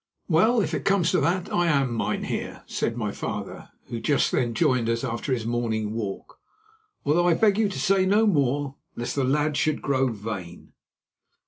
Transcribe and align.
"Well, 0.27 0.61
if 0.61 0.73
it 0.73 0.83
comes 0.83 1.11
to 1.11 1.21
that, 1.21 1.53
I 1.53 1.67
am, 1.67 1.93
mynheer," 1.95 2.63
said 2.65 2.97
my 2.97 3.11
father, 3.11 3.69
who 3.85 3.99
just 3.99 4.31
then 4.31 4.55
joined 4.55 4.89
us 4.89 5.03
after 5.03 5.31
his 5.31 5.45
morning 5.45 5.93
walk, 5.93 6.39
"although 7.05 7.27
I 7.27 7.35
beg 7.35 7.59
you 7.59 7.69
to 7.69 7.79
say 7.79 8.07
no 8.07 8.25
more 8.25 8.77
lest 8.95 9.13
the 9.15 9.23
lad 9.23 9.57
should 9.57 9.79
grow 9.83 10.07
vain." 10.07 10.73